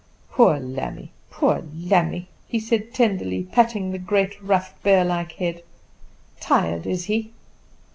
"Poor 0.31 0.57
lambie, 0.59 1.11
poor 1.29 1.61
lambie!" 1.75 2.27
he 2.47 2.59
said, 2.59 2.91
tenderly 2.91 3.43
patting 3.43 3.91
the 3.91 3.99
great 3.99 4.41
rough 4.41 4.73
bear 4.81 5.05
like 5.05 5.33
head; 5.33 5.61
"tired 6.39 6.87
is 6.87 7.03
he!" 7.05 7.31